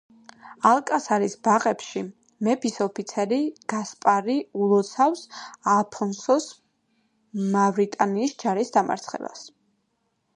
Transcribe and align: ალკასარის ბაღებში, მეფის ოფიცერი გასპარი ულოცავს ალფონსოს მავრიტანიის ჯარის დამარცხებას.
ალკასარის 0.67 1.33
ბაღებში, 1.47 2.01
მეფის 2.47 2.79
ოფიცერი 2.85 3.37
გასპარი 3.73 4.37
ულოცავს 4.67 5.21
ალფონსოს 5.75 6.47
მავრიტანიის 7.57 8.35
ჯარის 8.45 8.73
დამარცხებას. 8.79 9.45